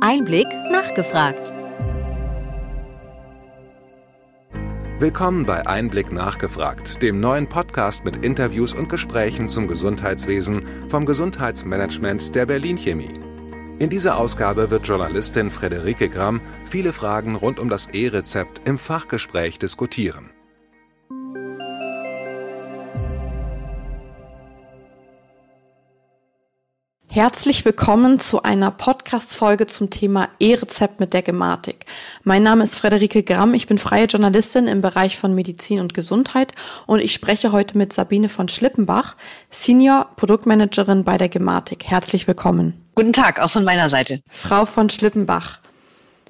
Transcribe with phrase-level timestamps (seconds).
[0.00, 1.40] Einblick nachgefragt.
[4.98, 12.34] Willkommen bei Einblick nachgefragt, dem neuen Podcast mit Interviews und Gesprächen zum Gesundheitswesen vom Gesundheitsmanagement
[12.34, 13.20] der Berlin Chemie.
[13.78, 19.58] In dieser Ausgabe wird Journalistin Frederike Gramm viele Fragen rund um das E-Rezept im Fachgespräch
[19.58, 20.30] diskutieren.
[27.16, 31.86] Herzlich willkommen zu einer Podcast-Folge zum Thema E-Rezept mit der Gematik.
[32.24, 36.52] Mein Name ist Frederike Gramm, ich bin freie Journalistin im Bereich von Medizin und Gesundheit
[36.84, 39.16] und ich spreche heute mit Sabine von Schlippenbach,
[39.48, 41.84] Senior Produktmanagerin bei der Gematik.
[41.86, 42.84] Herzlich willkommen.
[42.94, 44.20] Guten Tag, auch von meiner Seite.
[44.28, 45.60] Frau von Schlippenbach,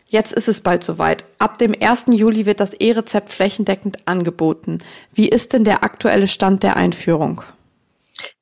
[0.09, 1.25] Jetzt ist es bald soweit.
[1.41, 2.07] Ab dem 1.
[2.13, 4.79] Juli wird das E-Rezept flächendeckend angeboten.
[5.13, 7.43] Wie ist denn der aktuelle Stand der Einführung?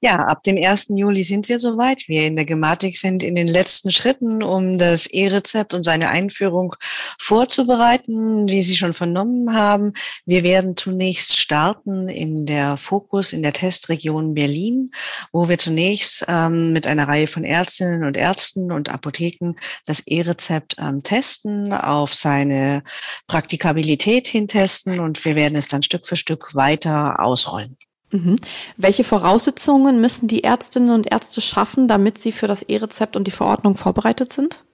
[0.01, 0.89] Ja, ab dem 1.
[0.91, 2.09] Juli sind wir soweit.
[2.09, 6.77] Wir in der Gematik sind in den letzten Schritten, um das E-Rezept und seine Einführung
[7.19, 9.93] vorzubereiten, wie Sie schon vernommen haben.
[10.27, 14.91] Wir werden zunächst starten in der Fokus, in der Testregion Berlin,
[15.33, 19.55] wo wir zunächst ähm, mit einer Reihe von Ärztinnen und Ärzten und Apotheken
[19.87, 22.85] das E-Rezept ähm, testen, auf seine
[23.27, 27.77] Praktikabilität hintesten und wir werden es dann Stück für Stück weiter ausrollen.
[28.15, 28.37] Mhm.
[28.77, 33.33] Welche Voraussetzungen müssen die Ärztinnen und Ärzte schaffen, damit sie für das E-Rezept und die
[33.33, 34.65] Verordnung vorbereitet sind?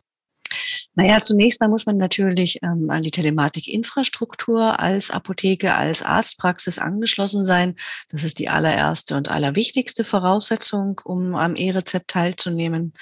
[0.95, 7.45] Naja, zunächst mal muss man natürlich ähm, an die Telematikinfrastruktur als Apotheke, als Arztpraxis angeschlossen
[7.45, 7.77] sein.
[8.11, 12.93] Das ist die allererste und allerwichtigste Voraussetzung, um am E-Rezept teilzunehmen.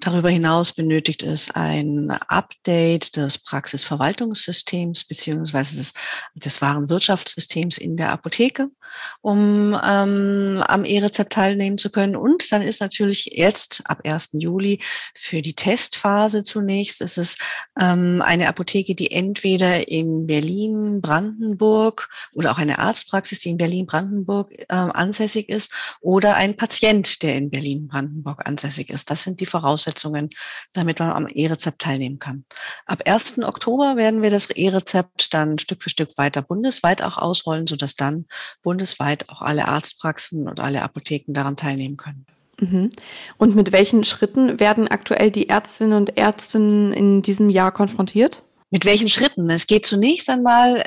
[0.00, 5.94] Darüber hinaus benötigt es ein Update des Praxisverwaltungssystems beziehungsweise des,
[6.34, 8.68] des Warenwirtschaftssystems in der Apotheke,
[9.22, 12.14] um ähm, am E-Rezept teilnehmen zu können.
[12.14, 14.30] Und dann ist natürlich jetzt ab 1.
[14.34, 14.80] Juli
[15.14, 17.38] für die Testphase zunächst ist es
[17.80, 23.86] ähm, eine Apotheke, die entweder in Berlin, Brandenburg oder auch eine Arztpraxis, die in Berlin,
[23.86, 25.72] Brandenburg äh, ansässig ist
[26.02, 29.10] oder ein Patient, der in Berlin, Brandenburg ansässig ist.
[29.10, 30.30] Das sind die Voraussetzungen Voraussetzungen,
[30.72, 32.44] damit man am E-Rezept teilnehmen kann.
[32.86, 33.38] Ab 1.
[33.42, 38.26] Oktober werden wir das E-Rezept dann Stück für Stück weiter bundesweit auch ausrollen, sodass dann
[38.62, 42.26] bundesweit auch alle Arztpraxen und alle Apotheken daran teilnehmen können.
[42.58, 42.90] Mhm.
[43.36, 48.42] Und mit welchen Schritten werden aktuell die Ärztinnen und Ärzte in diesem Jahr konfrontiert?
[48.70, 49.48] Mit welchen Schritten?
[49.48, 50.78] Es geht zunächst einmal,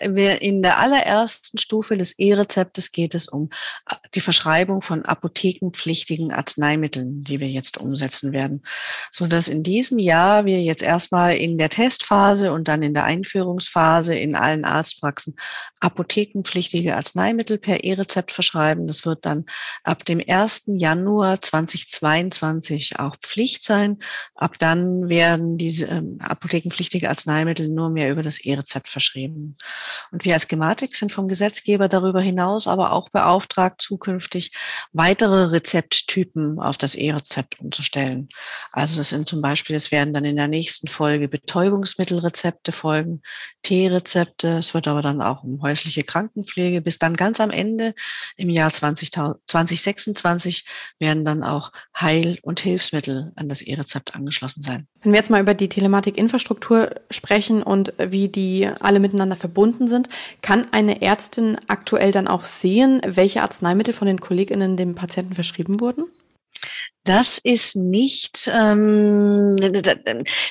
[0.41, 3.49] in der allerersten Stufe des E-Rezeptes geht es um
[3.89, 8.63] äh, die Verschreibung von apothekenpflichtigen Arzneimitteln, die wir jetzt umsetzen werden.
[9.11, 13.05] So dass in diesem Jahr wir jetzt erstmal in der Testphase und dann in der
[13.05, 15.35] Einführungsphase in allen Arztpraxen
[15.79, 18.87] apothekenpflichtige Arzneimittel per E-Rezept verschreiben.
[18.87, 19.45] Das wird dann
[19.85, 20.63] ab dem 1.
[20.67, 23.99] Januar 2022 auch Pflicht sein.
[24.35, 29.57] Ab dann werden diese ähm, apothekenpflichtige Arzneimittel nur mehr über das E-Rezept verschrieben.
[30.11, 34.51] Und wir als Gematik sind vom Gesetzgeber darüber hinaus aber auch beauftragt, zukünftig
[34.91, 38.29] weitere Rezepttypen auf das E-Rezept umzustellen.
[38.71, 43.21] Also das sind zum Beispiel, es werden dann in der nächsten Folge Betäubungsmittelrezepte folgen,
[43.63, 47.93] T-Rezepte, es wird aber dann auch um häusliche Krankenpflege, bis dann ganz am Ende
[48.35, 50.65] im Jahr 20, 2026
[50.99, 54.87] werden dann auch Heil- und Hilfsmittel an das E-Rezept angeschlossen sein.
[55.01, 60.09] Wenn wir jetzt mal über die Telematikinfrastruktur sprechen, und wie die alle miteinander verbunden sind.
[60.41, 65.79] Kann eine Ärztin aktuell dann auch sehen, welche Arzneimittel von den KollegInnen dem Patienten verschrieben
[65.79, 66.05] wurden?
[67.09, 69.57] Das ist nicht, ähm,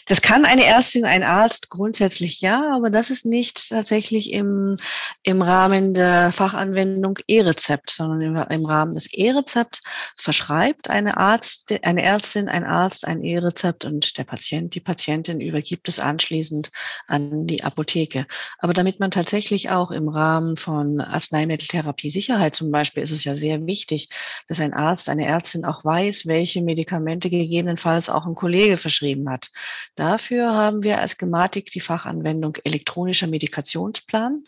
[0.07, 4.77] das kann eine Ärztin, ein Arzt grundsätzlich ja, aber das ist nicht tatsächlich im,
[5.23, 9.83] im Rahmen der Fachanwendung E-Rezept, sondern im, im Rahmen des E-Rezepts
[10.17, 15.87] verschreibt eine Arzt, eine Ärztin, ein Arzt ein E-Rezept und der Patient, die Patientin übergibt
[15.87, 16.73] es anschließend
[17.07, 18.27] an die Apotheke.
[18.59, 23.37] Aber damit man tatsächlich auch im Rahmen von Arzneimitteltherapie Sicherheit zum Beispiel ist es ja
[23.37, 24.09] sehr wichtig,
[24.49, 29.29] dass ein Arzt, eine Ärztin auch weiß, welche welche Medikamente gegebenenfalls auch ein Kollege verschrieben
[29.29, 29.51] hat.
[29.97, 34.45] Dafür haben wir als Gematik die Fachanwendung elektronischer Medikationsplan.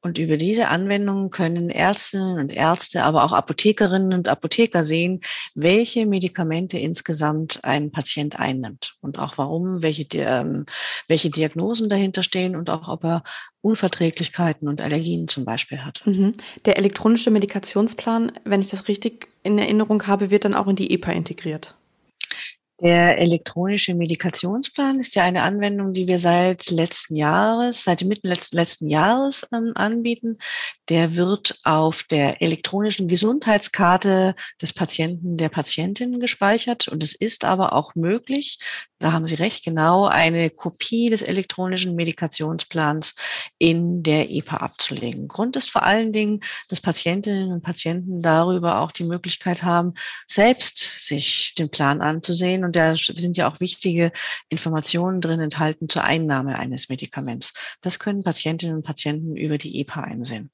[0.00, 5.20] Und über diese Anwendungen können Ärztinnen und Ärzte, aber auch Apothekerinnen und Apotheker sehen,
[5.56, 10.64] welche Medikamente insgesamt ein Patient einnimmt und auch warum, welche, ähm,
[11.08, 13.24] welche Diagnosen dahinter stehen und auch ob er
[13.62, 16.02] Unverträglichkeiten und Allergien zum Beispiel hat.
[16.04, 16.32] Mhm.
[16.66, 20.92] Der elektronische Medikationsplan, wenn ich das richtig in Erinnerung habe, wird dann auch in die
[20.92, 21.74] EPA integriert.
[22.82, 28.56] Der elektronische Medikationsplan ist ja eine Anwendung, die wir seit letzten Jahres, seit Mitte letzten,
[28.56, 30.36] letzten Jahres ähm, anbieten.
[30.88, 36.88] Der wird auf der elektronischen Gesundheitskarte des Patienten, der Patientin gespeichert.
[36.88, 38.58] Und es ist aber auch möglich,
[39.02, 43.14] da haben Sie recht, genau eine Kopie des elektronischen Medikationsplans
[43.58, 45.26] in der EPA abzulegen.
[45.26, 49.94] Grund ist vor allen Dingen, dass Patientinnen und Patienten darüber auch die Möglichkeit haben,
[50.28, 52.64] selbst sich den Plan anzusehen.
[52.64, 54.12] Und da sind ja auch wichtige
[54.48, 57.52] Informationen drin enthalten zur Einnahme eines Medikaments.
[57.80, 60.50] Das können Patientinnen und Patienten über die EPA einsehen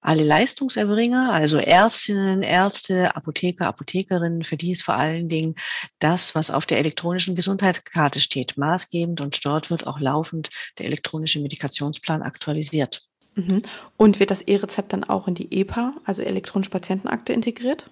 [0.00, 5.56] alle Leistungserbringer, also Ärztinnen, Ärzte, Apotheker, Apothekerinnen, für die ist vor allen Dingen
[5.98, 11.40] das, was auf der elektronischen Gesundheitskarte steht, maßgebend und dort wird auch laufend der elektronische
[11.40, 13.02] Medikationsplan aktualisiert.
[13.34, 13.62] Mhm.
[13.96, 17.90] Und wird das E-Rezept dann auch in die EPA, also elektronische Patientenakte, integriert?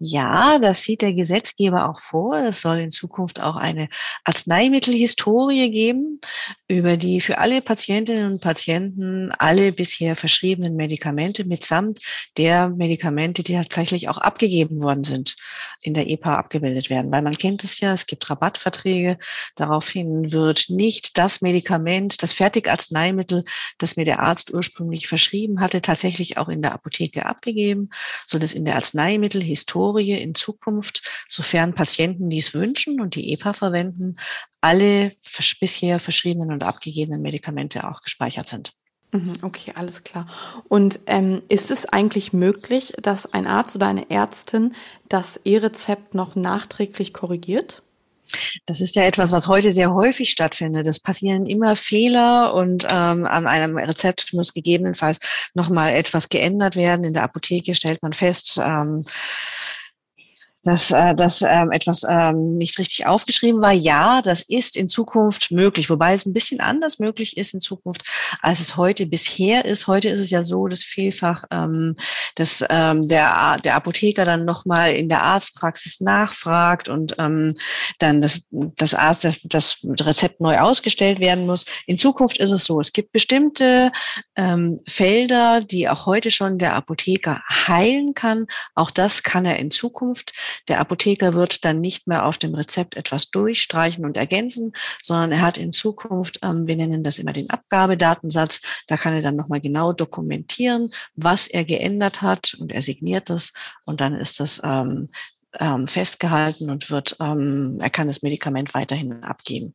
[0.00, 2.36] Ja, das sieht der Gesetzgeber auch vor.
[2.36, 3.88] Es soll in Zukunft auch eine
[4.22, 6.20] Arzneimittelhistorie geben,
[6.68, 11.98] über die für alle Patientinnen und Patienten alle bisher verschriebenen Medikamente mitsamt
[12.36, 15.34] der Medikamente, die tatsächlich auch abgegeben worden sind,
[15.80, 17.10] in der EPA abgebildet werden.
[17.10, 19.18] Weil man kennt es ja, es gibt Rabattverträge.
[19.56, 23.44] Daraufhin wird nicht das Medikament, das Fertigarzneimittel,
[23.78, 27.90] das mir der Arzt ursprünglich verschrieben hatte, tatsächlich auch in der Apotheke abgegeben,
[28.24, 33.52] sondern es in der Arzneimittelhistorie Historie in Zukunft, sofern Patienten dies wünschen und die EPA
[33.52, 34.16] verwenden,
[34.60, 35.12] alle
[35.60, 38.72] bisher verschriebenen und abgegebenen Medikamente auch gespeichert sind.
[39.12, 40.26] Mhm, okay, alles klar.
[40.68, 44.74] Und ähm, ist es eigentlich möglich, dass ein Arzt oder eine Ärztin
[45.08, 47.82] das E-Rezept noch nachträglich korrigiert?
[48.66, 50.86] Das ist ja etwas, was heute sehr häufig stattfindet.
[50.86, 55.18] Es passieren immer Fehler und ähm, an einem Rezept muss gegebenenfalls
[55.54, 57.04] nochmal etwas geändert werden.
[57.04, 59.06] In der Apotheke stellt man fest, ähm,
[60.68, 63.72] dass, äh, dass ähm, etwas ähm, nicht richtig aufgeschrieben war.
[63.72, 68.02] Ja, das ist in Zukunft möglich, wobei es ein bisschen anders möglich ist in Zukunft,
[68.42, 69.86] als es heute bisher ist.
[69.86, 71.96] Heute ist es ja so, dass vielfach ähm,
[72.34, 77.54] dass, ähm, der, der Apotheker dann nochmal in der Arztpraxis nachfragt und ähm,
[77.98, 81.64] dann das, das Arzt das, das Rezept neu ausgestellt werden muss.
[81.86, 83.90] In Zukunft ist es so, es gibt bestimmte
[84.36, 88.46] ähm, Felder, die auch heute schon der Apotheker heilen kann.
[88.74, 90.34] Auch das kann er in Zukunft.
[90.66, 94.72] Der Apotheker wird dann nicht mehr auf dem Rezept etwas durchstreichen und ergänzen,
[95.02, 99.22] sondern er hat in Zukunft, ähm, wir nennen das immer den Abgabedatensatz, da kann er
[99.22, 103.52] dann nochmal genau dokumentieren, was er geändert hat und er signiert das
[103.84, 104.60] und dann ist das
[105.58, 109.74] ähm, festgehalten und wird, ähm, er kann das Medikament weiterhin abgeben.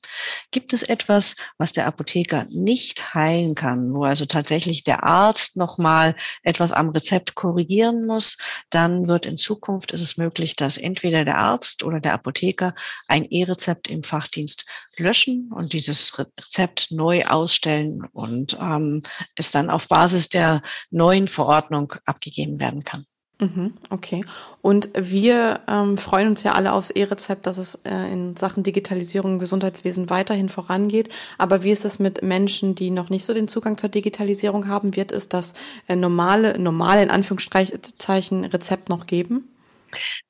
[0.51, 6.15] Gibt es etwas, was der Apotheker nicht heilen kann, wo also tatsächlich der Arzt nochmal
[6.43, 8.37] etwas am Rezept korrigieren muss,
[8.69, 12.75] dann wird in Zukunft ist es möglich, dass entweder der Arzt oder der Apotheker
[13.07, 14.65] ein E-Rezept im Fachdienst
[14.97, 19.01] löschen und dieses Rezept neu ausstellen und ähm,
[19.35, 20.61] es dann auf Basis der
[20.91, 23.05] neuen Verordnung abgegeben werden kann.
[23.43, 24.23] Mhm, okay.
[24.61, 29.33] Und wir ähm, freuen uns ja alle aufs E-Rezept, dass es äh, in Sachen Digitalisierung
[29.33, 31.09] im Gesundheitswesen weiterhin vorangeht.
[31.37, 34.95] Aber wie ist es mit Menschen, die noch nicht so den Zugang zur Digitalisierung haben?
[34.95, 35.55] Wird es das
[35.87, 39.49] äh, normale, normale in Anführungszeichen Rezept noch geben?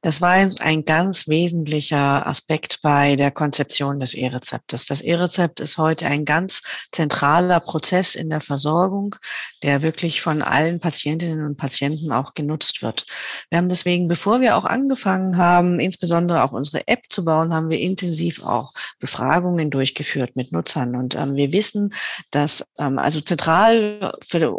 [0.01, 4.85] Das war ein ganz wesentlicher Aspekt bei der Konzeption des E-Rezeptes.
[4.85, 6.61] Das E-Rezept ist heute ein ganz
[6.91, 9.15] zentraler Prozess in der Versorgung,
[9.63, 13.05] der wirklich von allen Patientinnen und Patienten auch genutzt wird.
[13.49, 17.69] Wir haben deswegen, bevor wir auch angefangen haben, insbesondere auch unsere App zu bauen, haben
[17.69, 20.95] wir intensiv auch Befragungen durchgeführt mit Nutzern.
[20.95, 21.93] Und ähm, wir wissen,
[22.31, 24.53] dass ähm, also zentral für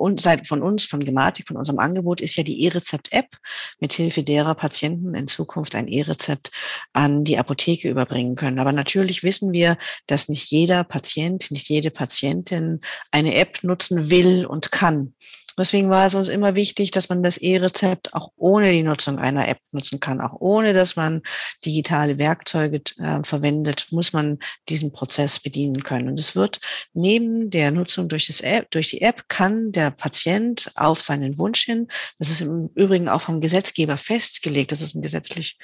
[0.47, 3.37] von uns, von Gematik, von unserem Angebot ist ja die E-Rezept-App,
[3.81, 6.51] mithilfe derer Patienten Patienten in Zukunft ein E-Rezept
[6.93, 8.59] an die Apotheke überbringen können.
[8.59, 14.47] Aber natürlich wissen wir, dass nicht jeder Patient, nicht jede Patientin eine App nutzen will
[14.47, 15.15] und kann.
[15.57, 19.49] Deswegen war es uns immer wichtig, dass man das E-Rezept auch ohne die Nutzung einer
[19.49, 20.21] App nutzen kann.
[20.21, 21.23] Auch ohne, dass man
[21.65, 26.09] digitale Werkzeuge äh, verwendet, muss man diesen Prozess bedienen können.
[26.09, 26.61] Und es wird
[26.93, 31.65] neben der Nutzung durch, das App, durch die App kann der Patient auf seinen Wunsch
[31.65, 35.59] hin, das ist im Übrigen auch vom Gesetzgeber festgelegt, das ist ein gesetzlich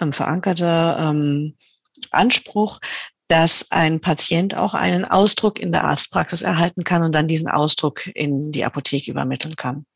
[0.00, 1.56] ähm, verankerter ähm,
[2.10, 2.80] Anspruch,
[3.28, 8.06] dass ein Patient auch einen Ausdruck in der Arztpraxis erhalten kann und dann diesen Ausdruck
[8.14, 9.86] in die Apotheke übermitteln kann.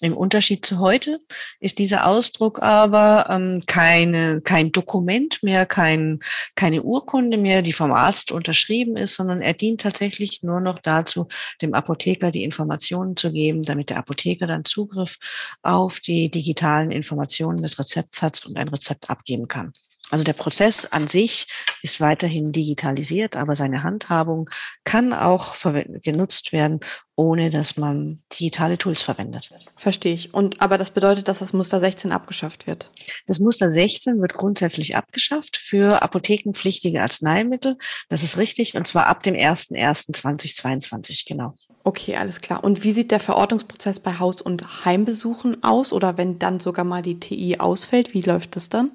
[0.00, 1.20] Im Unterschied zu heute
[1.58, 6.20] ist dieser Ausdruck aber ähm, keine, kein Dokument mehr, kein,
[6.54, 11.26] keine Urkunde mehr, die vom Arzt unterschrieben ist, sondern er dient tatsächlich nur noch dazu,
[11.62, 15.16] dem Apotheker die Informationen zu geben, damit der Apotheker dann Zugriff
[15.62, 19.72] auf die digitalen Informationen des Rezepts hat und ein Rezept abgeben kann.
[20.10, 21.46] Also der Prozess an sich
[21.82, 24.48] ist weiterhin digitalisiert, aber seine Handhabung
[24.84, 25.54] kann auch
[26.02, 26.80] genutzt werden,
[27.14, 29.50] ohne dass man digitale Tools verwendet.
[29.76, 30.32] Verstehe ich.
[30.32, 32.90] Und aber das bedeutet, dass das Muster 16 abgeschafft wird.
[33.26, 37.76] Das Muster 16 wird grundsätzlich abgeschafft für apothekenpflichtige Arzneimittel.
[38.08, 38.76] Das ist richtig.
[38.76, 41.54] Und zwar ab dem 01.01.2022, genau.
[41.84, 42.64] Okay, alles klar.
[42.64, 45.92] Und wie sieht der Verortungsprozess bei Haus- und Heimbesuchen aus?
[45.92, 48.92] Oder wenn dann sogar mal die TI ausfällt, wie läuft das dann?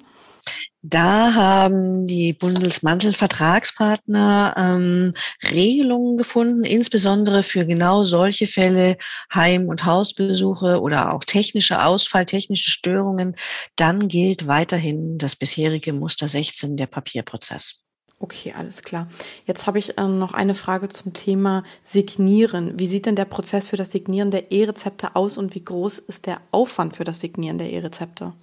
[0.86, 8.98] Da haben die Bundesmantelvertragspartner ähm, Regelungen gefunden, insbesondere für genau solche Fälle,
[9.34, 13.38] Heim- und Hausbesuche oder auch technische Ausfall, technische Störungen.
[13.78, 17.80] Dann gilt weiterhin das bisherige Muster 16, der Papierprozess.
[18.20, 19.08] Okay, alles klar.
[19.46, 22.80] Jetzt habe ich ähm, noch eine Frage zum Thema Signieren.
[22.80, 26.26] Wie sieht denn der Prozess für das Signieren der E-Rezepte aus und wie groß ist
[26.26, 28.34] der Aufwand für das Signieren der E-Rezepte?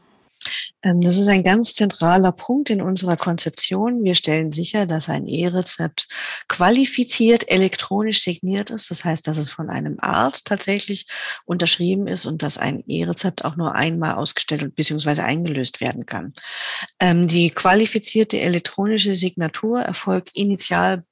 [0.83, 4.05] Ähm, das ist ein ganz zentraler Punkt in unserer Konzeption.
[4.05, 6.09] Wir stellen sicher, dass ein E-Rezept
[6.49, 8.91] qualifiziert elektronisch signiert ist.
[8.91, 11.07] Das heißt, dass es von einem Arzt tatsächlich
[11.45, 15.21] unterschrieben ist und dass ein E-Rezept auch nur einmal ausgestellt bzw.
[15.23, 16.33] eingelöst werden kann.
[16.99, 21.05] Ähm, die qualifizierte elektronische Signatur erfolgt initial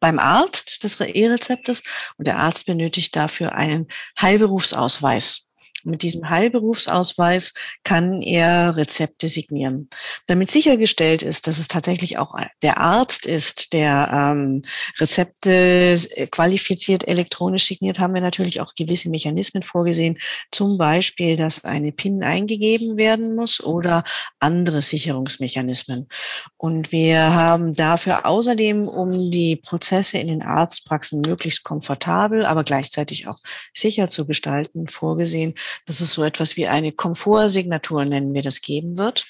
[0.00, 1.82] beim Arzt des E-Rezeptes
[2.18, 3.88] und der Arzt benötigt dafür einen
[4.20, 5.48] Heilberufsausweis.
[5.84, 7.52] Mit diesem Heilberufsausweis
[7.84, 9.88] kann er Rezepte signieren.
[10.26, 14.62] Damit sichergestellt ist, dass es tatsächlich auch der Arzt ist, der ähm,
[14.98, 15.96] Rezepte
[16.30, 20.18] qualifiziert elektronisch signiert, haben wir natürlich auch gewisse Mechanismen vorgesehen.
[20.50, 24.04] Zum Beispiel, dass eine PIN eingegeben werden muss oder
[24.38, 26.08] andere Sicherungsmechanismen.
[26.56, 33.26] Und wir haben dafür außerdem, um die Prozesse in den Arztpraxen möglichst komfortabel, aber gleichzeitig
[33.26, 33.38] auch
[33.74, 35.54] sicher zu gestalten, vorgesehen,
[35.86, 39.26] dass es so etwas wie eine Komfortsignatur, nennen wir das, geben wird.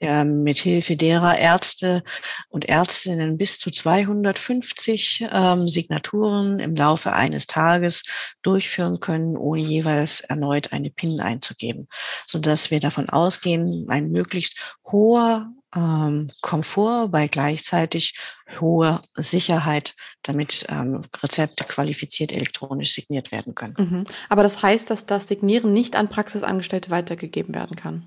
[0.00, 2.02] Ähm, mit Hilfe derer Ärzte
[2.48, 8.02] und Ärztinnen bis zu 250 ähm, Signaturen im Laufe eines Tages
[8.42, 11.86] durchführen können, ohne jeweils erneut eine PIN einzugeben,
[12.26, 18.18] so dass wir davon ausgehen, ein möglichst hoher ähm, Komfort bei gleichzeitig
[18.60, 23.74] hoher Sicherheit, damit ähm, Rezepte qualifiziert elektronisch signiert werden können.
[23.78, 24.04] Mhm.
[24.28, 28.06] Aber das heißt, dass das Signieren nicht an Praxisangestellte weitergegeben werden kann?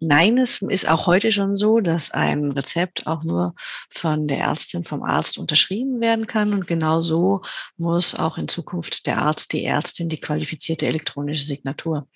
[0.00, 3.54] Nein, es ist auch heute schon so, dass ein Rezept auch nur
[3.88, 6.52] von der Ärztin, vom Arzt unterschrieben werden kann.
[6.52, 7.42] Und genau so
[7.76, 12.08] muss auch in Zukunft der Arzt, die Ärztin die qualifizierte elektronische Signatur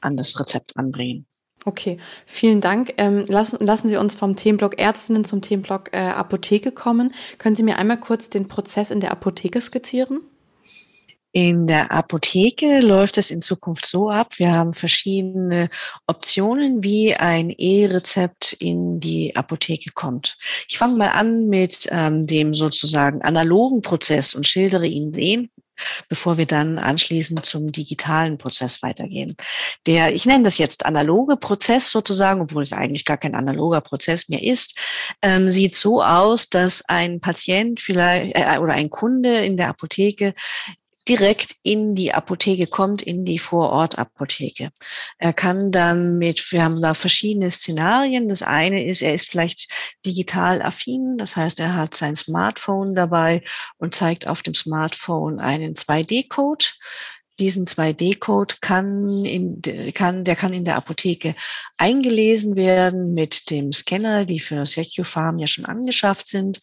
[0.00, 1.26] an das Rezept anbringen.
[1.68, 2.94] Okay, vielen Dank.
[2.96, 7.12] Ähm, lassen, lassen Sie uns vom Themenblock Ärztinnen zum Themenblock äh, Apotheke kommen.
[7.36, 10.22] Können Sie mir einmal kurz den Prozess in der Apotheke skizzieren?
[11.32, 14.38] In der Apotheke läuft es in Zukunft so ab.
[14.38, 15.68] Wir haben verschiedene
[16.06, 20.38] Optionen, wie ein E-Rezept in die Apotheke kommt.
[20.68, 25.50] Ich fange mal an mit ähm, dem sozusagen analogen Prozess und schildere Ihnen den,
[26.08, 29.36] bevor wir dann anschließend zum digitalen Prozess weitergehen.
[29.86, 34.28] Der, ich nenne das jetzt analoge Prozess sozusagen, obwohl es eigentlich gar kein analoger Prozess
[34.28, 34.78] mehr ist,
[35.22, 40.34] ähm, sieht so aus, dass ein Patient vielleicht äh, oder ein Kunde in der Apotheke
[41.08, 44.70] direkt in die Apotheke kommt, in die Vorortapotheke.
[45.18, 48.28] Er kann dann mit, wir haben da verschiedene Szenarien.
[48.28, 49.68] Das eine ist, er ist vielleicht
[50.04, 53.42] digital affin, das heißt, er hat sein Smartphone dabei
[53.78, 56.66] und zeigt auf dem Smartphone einen 2D-Code
[57.38, 59.62] diesen 2D-Code kann, in,
[59.94, 61.34] kann, der kann in der Apotheke
[61.76, 66.60] eingelesen werden mit dem Scanner, die für SecuFarm ja schon angeschafft sind.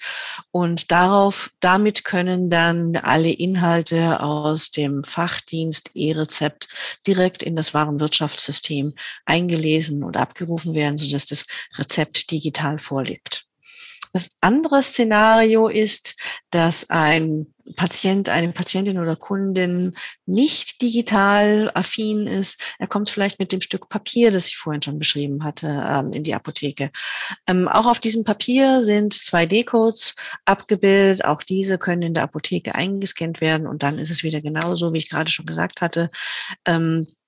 [0.51, 6.67] Und darauf, damit können dann alle Inhalte aus dem Fachdienst E-Rezept
[7.08, 8.94] direkt in das Warenwirtschaftssystem
[9.25, 11.46] eingelesen und abgerufen werden, sodass das
[11.77, 13.46] Rezept digital vorliegt.
[14.13, 16.15] Das andere Szenario ist,
[16.50, 19.95] dass ein Patient, eine Patientin oder Kundin
[20.25, 22.62] nicht digital affin ist.
[22.79, 26.24] Er kommt vielleicht mit dem Stück Papier, das ich vorhin schon beschrieben hatte, ähm, in
[26.24, 26.91] die Apotheke.
[27.48, 31.25] Ähm, auch auf diesem Papier sind 2D-Codes abgebildet.
[31.25, 35.00] Auch diese können in der Apotheke eingescannt werden und dann ist es wieder genauso, wie
[35.00, 36.10] ich gerade schon gesagt hatte.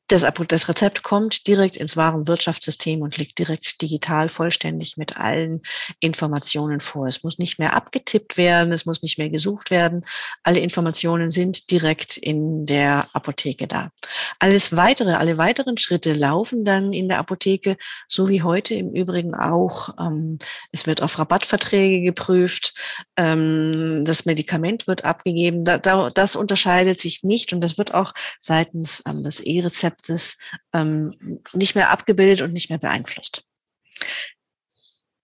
[0.07, 5.61] Das, das Rezept kommt direkt ins Warenwirtschaftssystem und liegt direkt digital vollständig mit allen
[5.99, 7.07] Informationen vor.
[7.07, 10.05] Es muss nicht mehr abgetippt werden, es muss nicht mehr gesucht werden.
[10.43, 13.91] Alle Informationen sind direkt in der Apotheke da.
[14.39, 17.75] Alles weitere, alle weiteren Schritte laufen dann in der Apotheke,
[18.07, 19.89] so wie heute im Übrigen auch.
[19.99, 20.39] Ähm,
[20.71, 22.73] es wird auf Rabattverträge geprüft,
[23.17, 25.65] ähm, das Medikament wird abgegeben.
[25.65, 30.37] Da, da, das unterscheidet sich nicht und das wird auch seitens ähm, des E-Rezepts Konzeptes
[30.73, 31.13] ähm,
[31.53, 33.45] nicht mehr abgebildet und nicht mehr beeinflusst.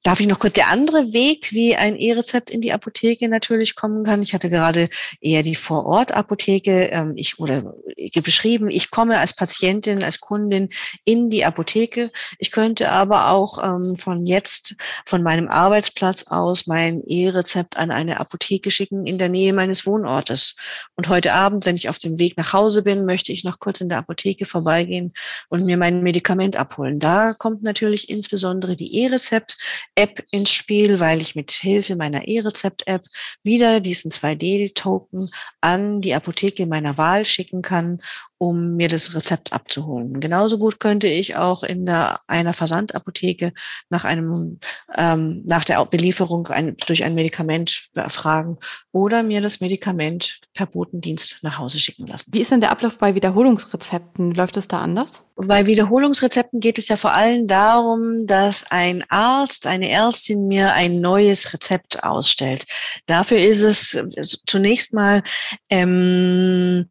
[0.04, 4.04] Darf ich noch kurz der andere Weg, wie ein E-Rezept in die Apotheke natürlich kommen
[4.04, 4.22] kann?
[4.22, 4.90] Ich hatte gerade
[5.22, 7.74] eher die Vorort-Apotheke ähm, ich, oder
[8.22, 8.70] beschrieben.
[8.70, 10.68] Ich komme als Patientin, als Kundin
[11.06, 12.12] in die Apotheke.
[12.38, 18.20] Ich könnte aber auch ähm, von jetzt, von meinem Arbeitsplatz aus, mein E-Rezept an eine
[18.20, 20.58] Apotheke schicken in der Nähe meines Wohnortes.
[20.96, 23.80] Und heute Abend, wenn ich auf dem Weg nach Hause bin, möchte ich noch kurz
[23.80, 25.14] in der Apotheke vorbeigehen
[25.48, 27.00] und mir mein Medikament abholen.
[27.00, 29.58] Da kommt natürlich insbesondere die E-Rezept
[29.96, 33.04] App ins Spiel, weil ich mit Hilfe meiner E-Rezept-App
[33.44, 35.30] wieder diesen 2D-Token
[35.62, 38.02] an die Apotheke meiner Wahl schicken kann
[38.44, 40.20] um mir das Rezept abzuholen.
[40.20, 43.54] Genauso gut könnte ich auch in der, einer Versandapotheke
[43.90, 44.60] nach einem
[44.96, 48.58] ähm, nach der Belieferung ein, durch ein Medikament fragen
[48.92, 52.34] oder mir das Medikament per Botendienst nach Hause schicken lassen.
[52.34, 54.34] Wie ist denn der Ablauf bei Wiederholungsrezepten?
[54.34, 55.24] Läuft es da anders?
[55.36, 61.00] Bei Wiederholungsrezepten geht es ja vor allem darum, dass ein Arzt, eine Ärztin mir ein
[61.00, 62.66] neues Rezept ausstellt.
[63.06, 64.04] Dafür ist es
[64.46, 65.24] zunächst mal
[65.70, 66.90] ähm,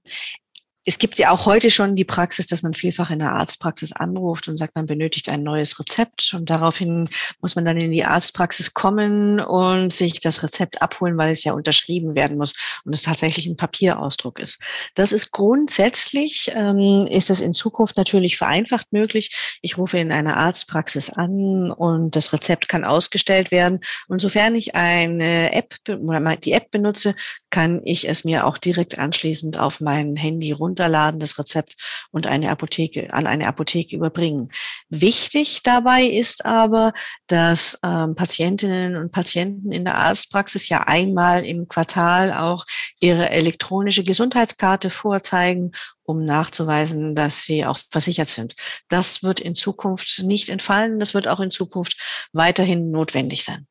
[0.85, 4.49] es gibt ja auch heute schon die Praxis, dass man vielfach in der Arztpraxis anruft
[4.49, 7.09] und sagt, man benötigt ein neues Rezept und daraufhin
[7.41, 11.53] muss man dann in die Arztpraxis kommen und sich das Rezept abholen, weil es ja
[11.53, 14.59] unterschrieben werden muss und es tatsächlich ein Papierausdruck ist.
[14.95, 19.59] Das ist grundsätzlich, ähm, ist das in Zukunft natürlich vereinfacht möglich.
[19.63, 24.75] Ich rufe in einer Arztpraxis an und das Rezept kann ausgestellt werden und sofern ich
[24.75, 27.15] eine App die App benutze,
[27.51, 31.77] kann ich es mir auch direkt anschließend auf mein Handy runterladen, das Rezept
[32.11, 34.51] und eine Apotheke an eine Apotheke überbringen.
[34.89, 36.93] Wichtig dabei ist aber,
[37.27, 42.65] dass ähm, Patientinnen und Patienten in der Arztpraxis ja einmal im Quartal auch
[43.01, 45.73] ihre elektronische Gesundheitskarte vorzeigen
[46.05, 48.57] um nachzuweisen, dass sie auch versichert sind.
[48.89, 50.99] Das wird in Zukunft nicht entfallen.
[50.99, 51.97] Das wird auch in Zukunft
[52.33, 53.69] weiterhin notwendig sein.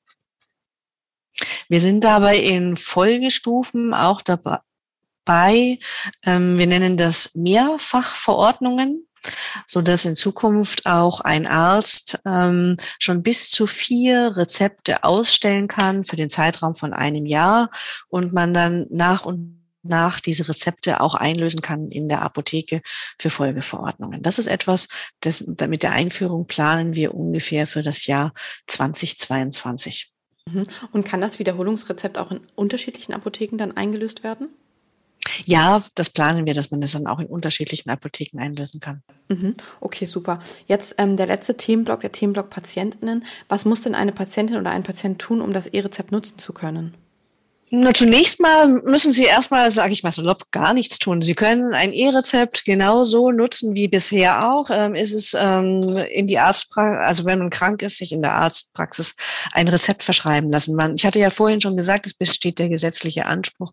[1.68, 4.22] Wir sind dabei in Folgestufen auch
[5.32, 5.80] dabei.
[6.24, 9.08] Ähm, wir nennen das Mehrfachverordnungen
[9.68, 16.06] so dass in Zukunft auch ein Arzt ähm, schon bis zu vier Rezepte ausstellen kann
[16.06, 17.70] für den Zeitraum von einem Jahr
[18.10, 22.82] und man dann nach und nach diese Rezepte auch einlösen kann in der Apotheke
[23.20, 24.24] für Folgeverordnungen.
[24.24, 24.88] Das ist etwas,
[25.20, 28.34] das mit der Einführung planen wir ungefähr für das Jahr
[28.66, 30.12] 2022.
[30.48, 30.64] Mhm.
[30.94, 34.50] Und kann das Wiederholungsrezept auch in unterschiedlichen Apotheken dann eingelöst werden?
[35.46, 39.04] Ja, das planen wir, dass man das dann auch in unterschiedlichen Apotheken einlösen kann.
[39.30, 39.54] Mhm.
[39.80, 40.40] Okay, super.
[40.68, 43.26] Jetzt ähm, der letzte Themenblock, der Themenblock Patientinnen.
[43.48, 46.96] Was muss denn eine Patientin oder ein Patient tun, um das E-Rezept nutzen zu können?
[47.74, 51.22] Na, zunächst mal müssen Sie erstmal, sage ich mal salopp, gar nichts tun.
[51.22, 54.70] Sie können ein E-Rezept genauso nutzen wie bisher auch.
[54.70, 58.34] Ähm, ist es ähm, in die Arztpraxis, also wenn man krank ist, sich in der
[58.34, 59.16] Arztpraxis
[59.54, 60.76] ein Rezept verschreiben lassen.
[60.76, 63.72] Man, ich hatte ja vorhin schon gesagt, es besteht der gesetzliche Anspruch,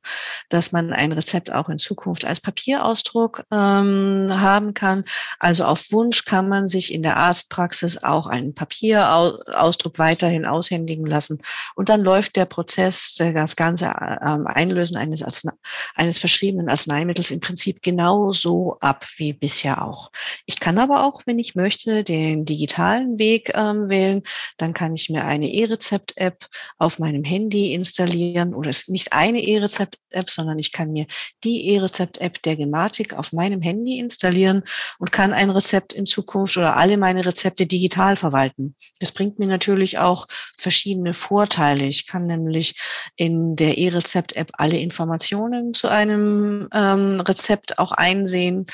[0.49, 5.07] dass man ein Rezept auch in Zukunft als Papierausdruck ähm, haben kann.
[5.41, 11.43] Also auf Wunsch kann man sich in der Arztpraxis auch einen Papierausdruck weiterhin aushändigen lassen.
[11.75, 15.53] Und dann läuft der Prozess, das ganze ähm, Einlösen eines, Arznei
[15.95, 20.11] eines verschriebenen Arzneimittels im Prinzip genauso ab wie bisher auch.
[20.47, 24.23] Ich kann aber auch, wenn ich möchte, den digitalen Weg ähm, wählen.
[24.57, 26.47] Dann kann ich mir eine E-Rezept-App
[26.77, 31.07] auf meinem Handy installieren oder es ist nicht eine E-Rezept-App, sondern ich kann mir
[31.45, 34.63] die E-Rezept-App der Gematik auf meinem Handy installieren
[34.99, 38.75] und kann ein Rezept in Zukunft oder alle meine Rezepte digital verwalten.
[39.01, 41.87] Das bringt mir natürlich auch verschiedene Vorteile.
[41.87, 42.75] Ich kann nämlich
[43.17, 48.67] in der E-Rezept-App alle Informationen zu einem ähm, Rezept auch einsehen.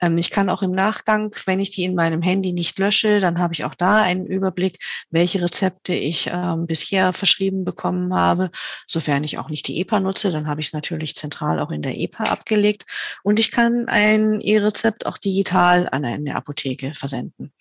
[0.00, 3.38] Ähm, ich kann auch im Nachgang, wenn ich die in meinem Handy nicht lösche, dann
[3.38, 4.78] habe ich auch da einen Überblick,
[5.10, 8.50] welche Rezepte ich ähm, bisher verschrieben bekommen habe.
[8.86, 11.82] Sofern ich auch nicht die EPA nutze, dann habe ich es natürlich zentral auch in
[11.82, 12.86] der EPA abgelegt.
[13.22, 17.52] Und ich kann ein E-Rezept auch digital an eine Apotheke versenden.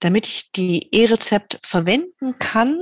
[0.00, 2.78] Damit ich die E-Rezept verwenden kann,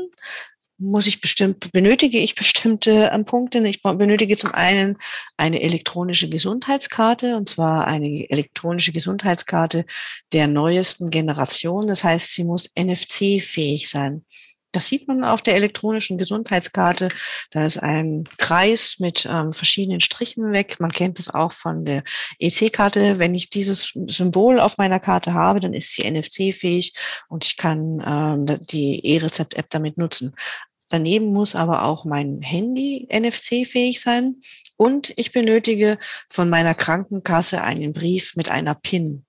[0.83, 3.66] muss ich bestimmt, benötige ich bestimmte ähm, Punkte.
[3.66, 4.99] Ich benötige zum einen
[5.37, 9.87] eine elektronische Gesundheitskarte, und zwar eine elektronische Gesundheitskarte
[10.33, 11.87] der neuesten Generation.
[11.87, 14.25] Das heißt, sie muss NFC-fähig sein.
[14.73, 17.11] Das sieht man auf der elektronischen Gesundheitskarte.
[17.51, 20.77] Da ist ein Kreis mit ähm, verschiedenen Strichen weg.
[20.81, 22.05] Man kennt das auch von der
[22.38, 23.18] EC-Karte.
[23.18, 26.95] Wenn ich dieses Symbol auf meiner Karte habe, dann ist sie NFC-fähig
[27.29, 30.35] und ich kann ähm, die E-Rezept-App damit nutzen.
[30.92, 34.42] Daneben muss aber auch mein Handy NFC-fähig sein
[34.76, 39.24] und ich benötige von meiner Krankenkasse einen Brief mit einer PIN.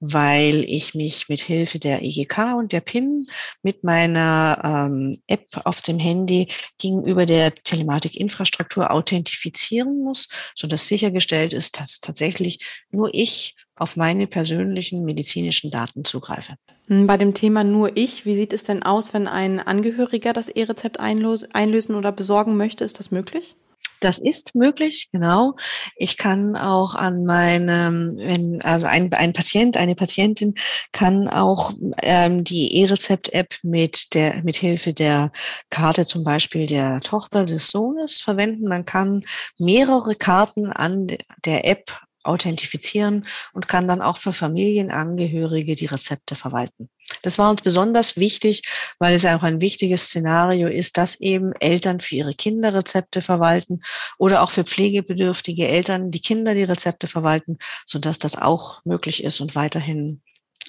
[0.00, 3.28] weil ich mich mit Hilfe der EGK und der PIN
[3.62, 11.80] mit meiner ähm, App auf dem Handy gegenüber der Telematikinfrastruktur authentifizieren muss, sodass sichergestellt ist,
[11.80, 12.58] dass tatsächlich
[12.90, 16.54] nur ich auf meine persönlichen medizinischen Daten zugreife.
[16.88, 20.48] Hm, bei dem Thema nur ich, wie sieht es denn aus, wenn ein Angehöriger das
[20.48, 22.84] E-Rezept einlösen oder besorgen möchte?
[22.84, 23.56] Ist das möglich?
[24.00, 25.54] Das ist möglich, genau.
[25.96, 30.54] Ich kann auch an meinem, wenn, also ein, ein Patient, eine Patientin
[30.92, 35.32] kann auch ähm, die E-Rezept-App mit der, mit Hilfe der
[35.70, 38.68] Karte zum Beispiel der Tochter des Sohnes verwenden.
[38.68, 39.24] Man kann
[39.58, 41.08] mehrere Karten an
[41.44, 46.88] der App authentifizieren und kann dann auch für Familienangehörige die Rezepte verwalten.
[47.22, 48.62] Das war uns besonders wichtig,
[48.98, 53.80] weil es auch ein wichtiges Szenario ist, dass eben Eltern für ihre Kinder Rezepte verwalten
[54.18, 59.40] oder auch für pflegebedürftige Eltern die Kinder die Rezepte verwalten, sodass das auch möglich ist
[59.40, 60.20] und weiterhin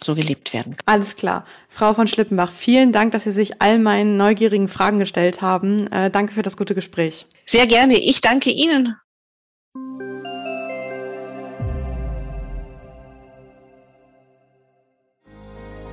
[0.03, 0.83] so gelebt werden kann.
[0.85, 1.45] Alles klar.
[1.69, 5.87] Frau von Schlippenbach, vielen Dank, dass Sie sich all meinen neugierigen Fragen gestellt haben.
[5.91, 7.25] Äh, danke für das gute Gespräch.
[7.45, 7.97] Sehr gerne.
[7.97, 8.95] Ich danke Ihnen.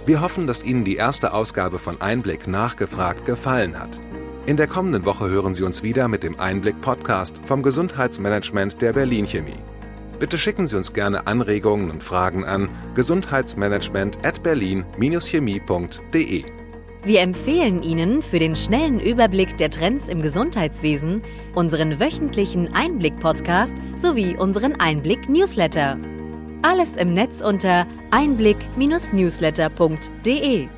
[0.06, 3.98] Wir hoffen, dass Ihnen die erste Ausgabe von Einblick nachgefragt gefallen hat.
[4.44, 9.24] In der kommenden Woche hören Sie uns wieder mit dem Einblick-Podcast vom Gesundheitsmanagement der Berlin
[9.24, 9.62] Chemie.
[10.18, 16.44] Bitte schicken Sie uns gerne Anregungen und Fragen an gesundheitsmanagement at berlin-chemie.de.
[17.02, 21.22] Wir empfehlen Ihnen für den schnellen Überblick der Trends im Gesundheitswesen
[21.54, 25.96] unseren wöchentlichen Einblick-Podcast sowie unseren Einblick-Newsletter.
[26.64, 30.68] Alles im Netz unter einblick-newsletter.de.